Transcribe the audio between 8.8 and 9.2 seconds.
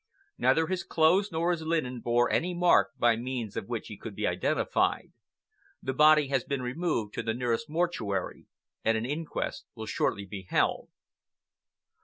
and an